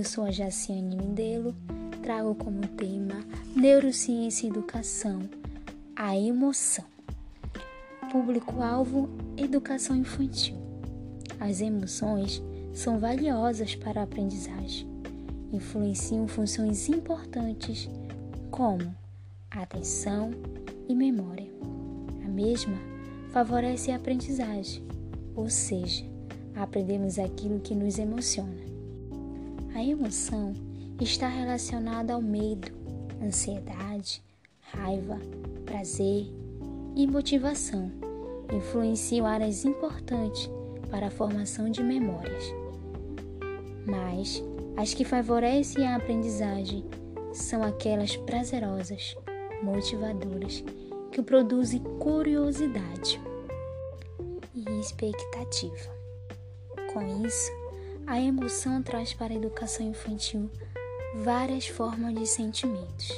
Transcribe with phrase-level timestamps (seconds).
[0.00, 1.54] Eu sou a Jaciane Mindelo,
[2.02, 3.22] trago como tema
[3.54, 5.20] Neurociência e Educação,
[5.94, 6.86] a emoção.
[8.10, 10.56] Público-alvo: Educação infantil.
[11.38, 12.42] As emoções
[12.72, 14.88] são valiosas para a aprendizagem.
[15.52, 17.86] Influenciam funções importantes
[18.50, 18.96] como
[19.50, 20.30] atenção
[20.88, 21.52] e memória.
[22.24, 22.78] A mesma
[23.34, 24.82] favorece a aprendizagem,
[25.36, 26.06] ou seja,
[26.56, 28.79] aprendemos aquilo que nos emociona.
[29.74, 30.52] A emoção
[31.00, 32.72] está relacionada ao medo,
[33.22, 34.22] ansiedade,
[34.60, 35.18] raiva,
[35.64, 36.26] prazer
[36.96, 37.90] e motivação.
[38.52, 40.50] Influenciam áreas importantes
[40.90, 42.44] para a formação de memórias.
[43.86, 44.42] Mas
[44.76, 46.84] as que favorecem a aprendizagem
[47.32, 49.16] são aquelas prazerosas,
[49.62, 50.64] motivadoras,
[51.12, 53.20] que produzem curiosidade
[54.54, 55.90] e expectativa.
[56.92, 57.50] Com isso,
[58.06, 60.50] a emoção traz para a educação infantil
[61.22, 63.12] várias formas de sentimentos.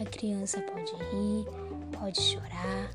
[0.00, 1.46] A criança pode rir,
[1.98, 2.90] pode chorar,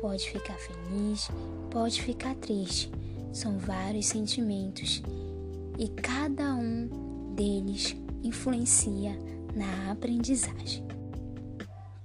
[0.00, 1.30] pode ficar feliz,
[1.70, 2.90] pode ficar triste.
[3.32, 5.02] São vários sentimentos
[5.78, 6.88] e cada um
[7.34, 9.16] deles influencia
[9.54, 10.84] na aprendizagem.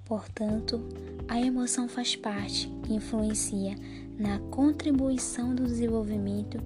[0.06, 0.88] Portanto,
[1.28, 3.76] a emoção faz parte e influencia
[4.18, 6.59] na contribuição do desenvolvimento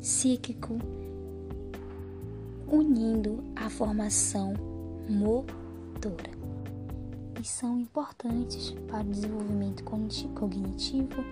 [0.00, 0.78] psíquico,
[2.78, 4.54] unindo a formação
[5.08, 6.30] motora.
[7.40, 11.22] E são importantes para o desenvolvimento cognitivo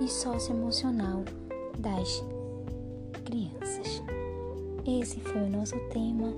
[0.00, 1.24] e socioemocional
[1.78, 2.24] das
[3.24, 4.02] crianças.
[4.86, 6.32] Esse foi o nosso tema.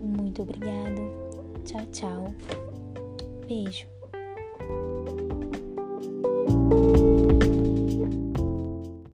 [0.00, 1.00] Muito obrigado.
[1.64, 2.34] Tchau, tchau.
[3.46, 3.86] Beijo.